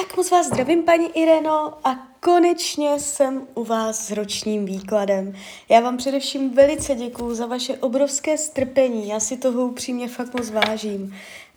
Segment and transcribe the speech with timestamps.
[0.00, 5.34] Tak moc vás zdravím, paní Ireno, a konečně jsem u vás s ročním výkladem.
[5.68, 10.50] Já vám především velice děkuju za vaše obrovské strpení, já si toho upřímně fakt moc
[10.50, 11.16] vážím.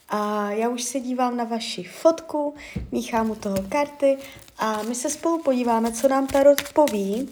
[0.10, 2.54] A já už se dívám na vaši fotku,
[2.92, 4.18] míchám u toho karty
[4.57, 7.30] a my se spolu podíváme, co nám Tarot poví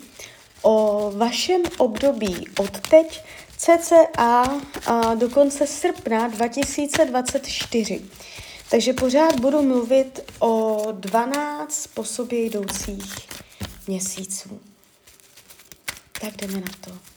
[0.61, 3.23] o vašem období od teď
[3.57, 4.43] cca a
[5.15, 8.01] do konce srpna 2024.
[8.71, 13.15] Takže pořád budu mluvit o 12 po sobě jdoucích
[13.87, 14.61] měsíců.
[16.21, 17.11] Tak jdeme na to.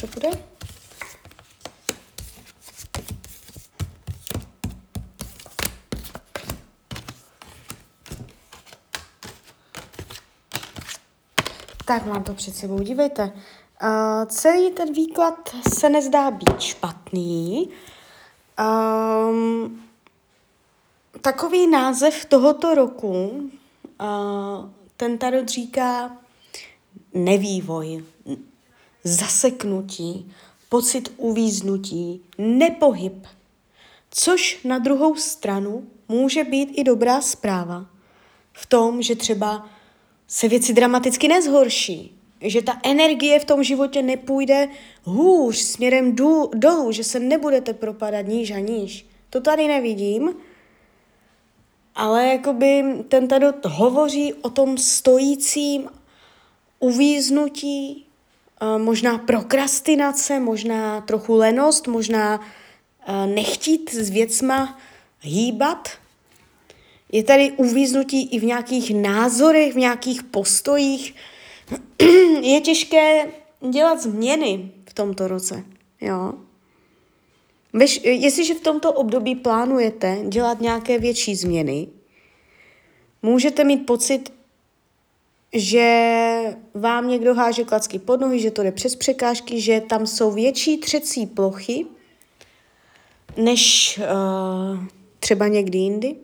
[0.00, 0.30] to bude?
[11.90, 13.22] Tak mám to před sebou, dívejte.
[13.24, 17.68] Uh, celý ten výklad se nezdá být špatný.
[19.28, 19.82] Um,
[21.20, 26.16] takový název tohoto roku, uh, ten tarot říká
[27.14, 28.04] nevývoj,
[29.04, 30.32] zaseknutí,
[30.68, 33.26] pocit uvíznutí, nepohyb.
[34.10, 37.86] Což na druhou stranu může být i dobrá zpráva
[38.52, 39.68] v tom, že třeba
[40.32, 44.68] se věci dramaticky nezhorší, že ta energie v tom životě nepůjde
[45.02, 49.06] hůř směrem dů, dolů, že se nebudete propadat níž a níž.
[49.30, 50.34] To tady nevidím,
[51.94, 55.88] ale jakoby ten tady hovoří o tom stojícím
[56.78, 58.06] uvíznutí,
[58.78, 62.40] možná prokrastinace, možná trochu lenost, možná
[63.26, 64.78] nechtít s věcma
[65.20, 65.88] hýbat.
[67.12, 71.14] Je tady uvíznutí i v nějakých názorech, v nějakých postojích.
[72.42, 73.26] Je těžké
[73.70, 75.64] dělat změny v tomto roce.
[76.00, 76.32] Jo?
[77.72, 81.88] Veš, jestliže v tomto období plánujete dělat nějaké větší změny,
[83.22, 84.32] můžete mít pocit,
[85.52, 90.30] že vám někdo háže klacky pod nohy, že to jde přes překážky, že tam jsou
[90.30, 91.86] větší třecí plochy
[93.36, 94.84] než uh,
[95.20, 96.16] třeba někdy jindy.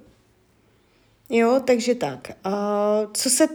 [1.30, 2.30] Jo, takže tak.
[2.46, 2.52] Uh,
[3.12, 3.48] co se,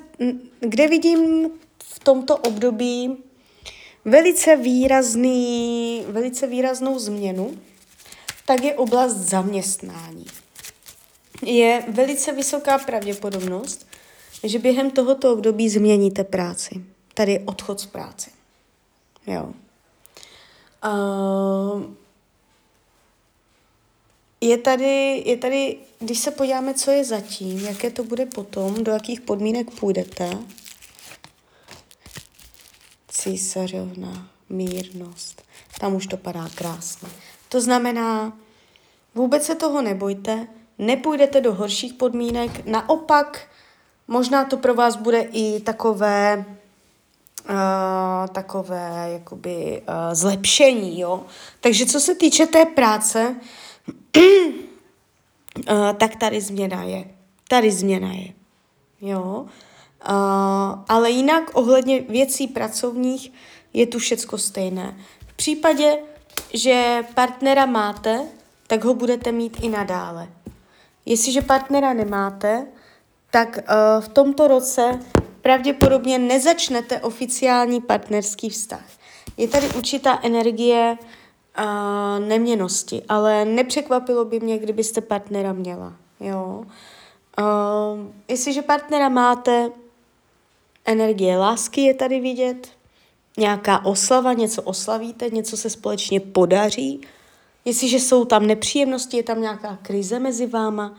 [0.60, 1.50] kde vidím
[1.84, 3.18] v tomto období
[4.06, 7.58] velice výrazný, velice výraznou změnu,
[8.46, 10.26] tak je oblast zaměstnání.
[11.46, 13.88] Je velice vysoká pravděpodobnost,
[14.44, 16.84] že během tohoto období změníte práci.
[17.14, 18.30] Tady je odchod z práce.
[19.28, 19.54] Jo.
[20.86, 21.84] Uh,
[24.42, 28.92] je tady, je tady, když se podíváme, co je zatím, jaké to bude potom, do
[28.92, 30.30] jakých podmínek půjdete.
[33.08, 35.42] Císařovna, mírnost.
[35.80, 37.10] Tam už to padá krásně.
[37.50, 38.38] To znamená,
[39.16, 40.48] vůbec se toho nebojte,
[40.78, 43.52] nepůjdete do horších podmínek, naopak
[44.12, 46.46] Možná to pro vás bude i takové,
[47.50, 47.56] uh,
[48.32, 51.24] takové jakoby uh, zlepšení, jo.
[51.62, 53.36] Takže co se týče té práce,
[55.98, 57.06] tak tady změna je.
[57.48, 58.34] Tady změna je.
[59.02, 59.46] Jo.
[60.10, 63.32] Uh, ale jinak ohledně věcí pracovních
[63.74, 64.98] je tu všecko stejné.
[65.28, 65.98] V případě,
[66.54, 68.22] že partnera máte,
[68.68, 70.30] tak ho budete mít i nadále.
[71.06, 72.68] Jestliže partnera nemáte,
[73.32, 75.00] tak uh, v tomto roce
[75.42, 78.86] pravděpodobně nezačnete oficiální partnerský vztah.
[79.38, 80.98] Je tady určitá energie
[81.58, 85.94] uh, neměnosti, ale nepřekvapilo by mě, kdybyste partnera měla.
[86.20, 86.66] Jo?
[87.40, 89.72] Uh, jestliže partnera máte,
[90.86, 92.68] energie lásky je tady vidět,
[93.38, 97.02] nějaká oslava, něco oslavíte, něco se společně podaří.
[97.66, 100.98] Jestliže jsou tam nepříjemnosti, je tam nějaká krize mezi váma,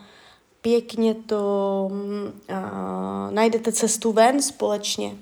[0.61, 5.15] pěkně to uh, najdete cestu ven společně.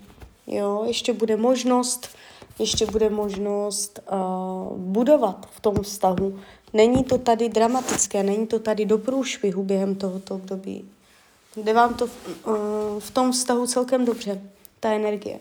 [0.47, 2.09] Jo, ještě bude možnost,
[2.59, 6.39] ještě bude možnost uh, budovat v tom vztahu.
[6.73, 10.85] Není to tady dramatické, není to tady do průšvihu během tohoto období.
[11.55, 12.11] Jde vám to v,
[12.45, 12.53] uh,
[12.99, 14.41] v tom vztahu celkem dobře,
[14.79, 15.39] ta energie.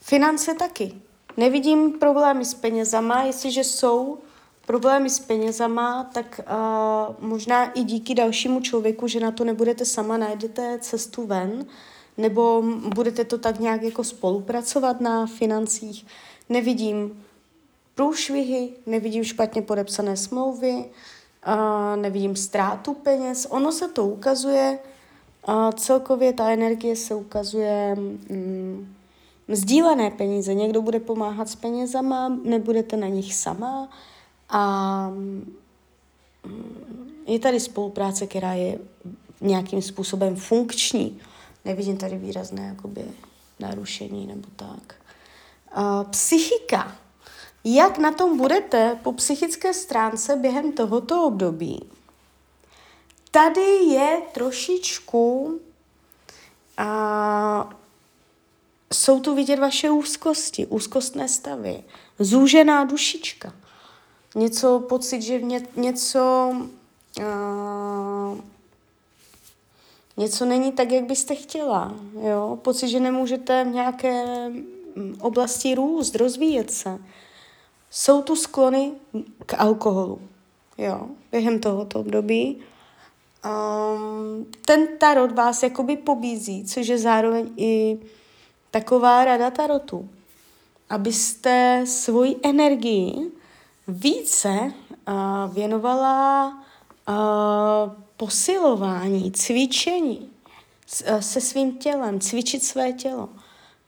[0.00, 0.92] Finance taky.
[1.36, 4.18] Nevidím problémy s penězama, jestliže jsou,
[4.66, 10.16] problémy s penězama, tak uh, možná i díky dalšímu člověku, že na to nebudete sama,
[10.16, 11.66] najdete cestu ven,
[12.18, 12.62] nebo
[12.94, 16.06] budete to tak nějak jako spolupracovat na financích.
[16.48, 17.24] Nevidím
[17.94, 23.46] průšvihy, nevidím špatně podepsané smlouvy, uh, nevidím ztrátu peněz.
[23.50, 24.78] Ono se to ukazuje,
[25.48, 27.96] uh, celkově ta energie se ukazuje
[28.30, 28.94] um,
[29.48, 30.54] sdílené peníze.
[30.54, 33.88] Někdo bude pomáhat s penězama, nebudete na nich sama
[34.48, 35.56] a um,
[37.26, 38.78] je tady spolupráce, která je
[39.40, 41.20] nějakým způsobem funkční.
[41.64, 43.04] Nevidím tady výrazné jakoby
[43.60, 44.94] narušení nebo tak.
[45.76, 46.96] Uh, psychika.
[47.64, 51.90] Jak na tom budete po psychické stránce během tohoto období?
[53.30, 55.60] Tady je trošičku
[56.76, 57.70] a
[58.92, 61.84] jsou tu vidět vaše úzkosti, úzkostné stavy,
[62.18, 63.52] zúžená dušička.
[64.34, 66.52] Něco, pocit, že ně, něco,
[70.18, 71.94] něco není tak, jak byste chtěla.
[72.20, 72.58] Jo?
[72.62, 76.98] Pocit, že nemůžete v nějaké mm, oblasti růst, rozvíjet se.
[77.90, 78.92] Jsou tu sklony
[79.46, 80.20] k alkoholu.
[80.78, 82.58] Jo, během tohoto období.
[83.44, 87.98] Um, ten tarot vás jakoby pobízí, což je zároveň i
[88.70, 90.08] taková rada tarotu,
[90.90, 93.32] abyste svoji energii
[93.88, 96.52] více uh, věnovala
[97.08, 100.30] uh, posilování, cvičení
[101.10, 103.28] uh, se svým tělem, cvičit své tělo.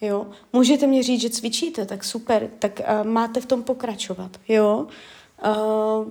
[0.00, 0.26] Jo?
[0.52, 4.31] Můžete mi říct, že cvičíte, tak super, tak uh, máte v tom pokračovat.
[4.49, 4.87] Jo?
[5.46, 6.08] Uh,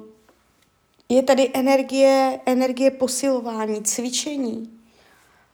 [1.09, 4.69] je tady energie, energie posilování, cvičení,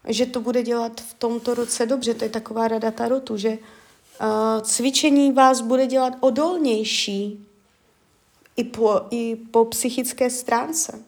[0.07, 2.13] že to bude dělat v tomto roce dobře.
[2.13, 7.45] To je taková rada Tarotu, že uh, cvičení vás bude dělat odolnější
[8.55, 11.03] i po, i po psychické stránce.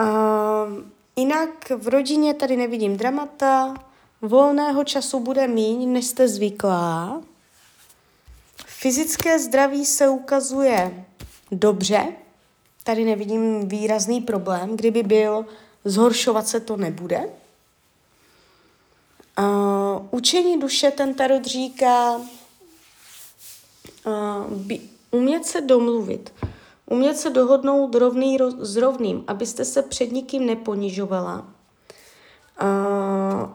[0.00, 0.84] Uh,
[1.16, 3.74] jinak v rodině tady nevidím dramata,
[4.22, 7.22] volného času bude míň, než jste zvyklá.
[8.66, 11.04] Fyzické zdraví se ukazuje
[11.52, 12.06] dobře,
[12.84, 15.46] tady nevidím výrazný problém, kdyby byl,
[15.84, 17.30] zhoršovat se to nebude.
[19.38, 22.24] Uh, učení duše ten tarot říká uh,
[24.50, 24.80] by,
[25.10, 26.32] umět se domluvit,
[26.90, 31.46] umět se dohodnout rovný s rovným, abyste se před nikým neponižovala, uh,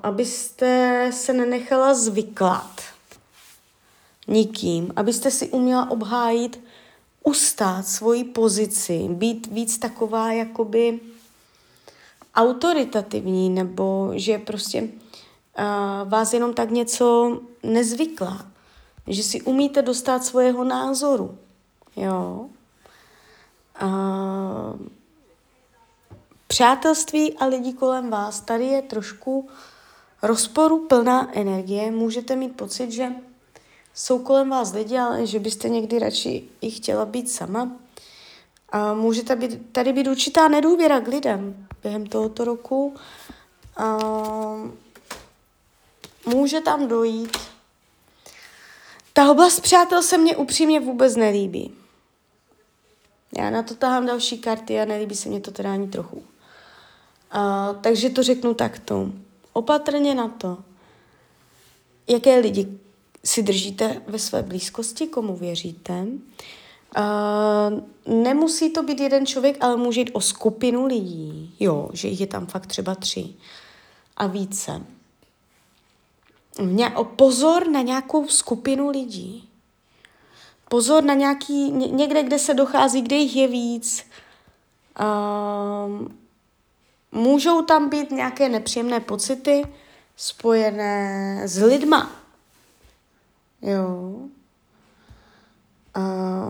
[0.04, 2.82] abyste se nenechala zvyklat
[4.28, 6.64] nikým, abyste si uměla obhájit,
[7.24, 11.00] ustát svoji pozici, být víc taková jakoby
[12.36, 18.46] autoritativní, nebo že prostě uh, vás jenom tak něco nezvyklá,
[19.08, 21.38] že si umíte dostat svého názoru,
[21.96, 22.50] jo.
[23.82, 24.80] Uh,
[26.48, 29.50] přátelství a lidi kolem vás, tady je trošku
[30.22, 33.10] rozporu plná energie, můžete mít pocit, že
[33.94, 37.72] jsou kolem vás lidi, ale že byste někdy radši i chtěla být sama.
[38.70, 42.96] A může tady být, tady být určitá nedůvěra k lidem během tohoto roku.
[43.78, 43.98] A
[46.26, 47.38] může tam dojít.
[49.14, 51.83] Ta oblast přátel se mně upřímně vůbec nelíbí.
[53.38, 56.24] Já na to tahám další karty a nelíbí se mě to teda ani trochu.
[57.32, 59.10] A, takže to řeknu takto.
[59.54, 60.58] Opatrně na to,
[62.08, 62.80] jaké lidi
[63.26, 66.06] si držíte ve své blízkosti, komu věříte.
[66.98, 71.56] Uh, nemusí to být jeden člověk, ale může jít o skupinu lidí.
[71.60, 73.34] Jo, že jich je tam fakt třeba tři
[74.18, 74.82] a více.
[76.62, 79.50] Mě, pozor na nějakou skupinu lidí.
[80.74, 84.06] Pozor na nějaký, ně, někde, kde se dochází, kde jich je víc.
[85.00, 86.08] Uh,
[87.12, 89.66] můžou tam být nějaké nepříjemné pocity
[90.16, 92.12] spojené s lidma
[93.62, 94.20] Jo.
[95.94, 96.02] A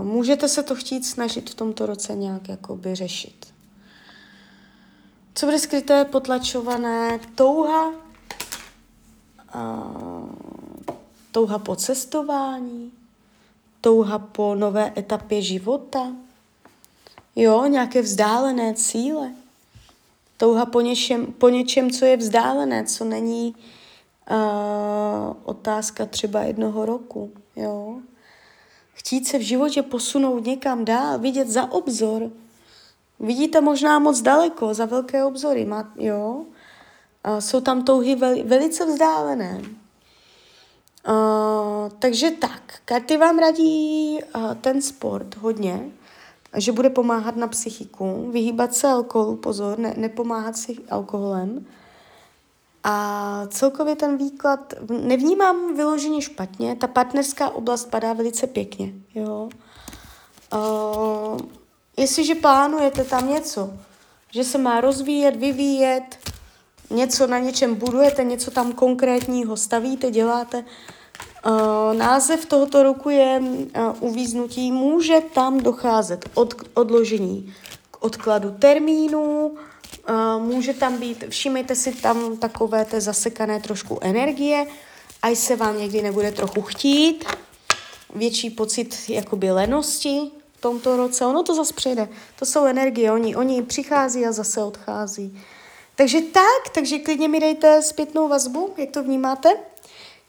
[0.04, 3.54] můžete se to chtít snažit v tomto roce nějak jakoby řešit.
[5.36, 7.92] Co bude skryté, potlačované, touha,
[9.54, 9.84] a,
[11.32, 12.92] touha po cestování,
[13.84, 16.12] touha po nové etapě života,
[17.36, 19.32] jo, nějaké vzdálené cíle,
[20.38, 23.56] touha po něčem, po něčem, co je vzdálené, co není
[24.32, 28.00] uh, otázka třeba jednoho roku, jo.
[28.94, 32.32] Chtít se v životě posunout někam dál, vidět za obzor.
[33.20, 36.46] Vidíte možná moc daleko, za velké obzory, má, jo.
[37.28, 39.62] Uh, jsou tam touhy vel, velice vzdálené.
[41.08, 45.90] Uh, takže tak, karty vám radí uh, ten sport hodně,
[46.56, 51.66] že bude pomáhat na psychiku, vyhýbat se alkoholu, pozor, ne, nepomáhat si alkoholem,
[52.84, 59.50] a celkově ten výklad nevnímám vyloženě špatně, ta partnerská oblast padá velice pěkně, jo.
[60.54, 61.40] Uh,
[61.98, 63.74] jestliže plánujete tam něco,
[64.32, 66.18] že se má rozvíjet, vyvíjet,
[66.90, 70.64] něco na něčem budujete, něco tam konkrétního stavíte, děláte,
[71.46, 73.60] Uh, název tohoto roku je uh,
[74.00, 74.72] uvíznutí.
[74.72, 77.54] Může tam docházet od odložení
[77.92, 84.68] k odkladu termínu, uh, může tam být, všimejte si tam takové té zasekané trošku energie,
[85.22, 87.26] až se vám někdy nebude trochu chtít,
[88.16, 91.26] větší pocit jakoby lenosti v tomto roce.
[91.26, 92.10] Ono to zase přijde.
[92.40, 95.42] To jsou energie, oni, oni přichází a zase odchází.
[95.96, 99.50] Takže tak, takže klidně mi dejte zpětnou vazbu, jak to vnímáte.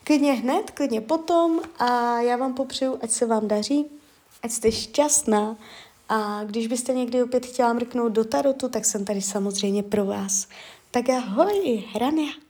[0.05, 3.87] Klidně hned, klidně potom a já vám popřeju, ať se vám daří,
[4.43, 5.57] ať jste šťastná
[6.09, 10.49] a když byste někdy opět chtěla mrknout do tarotu, tak jsem tady samozřejmě pro vás.
[10.91, 12.44] Tak ahoj, Hrania.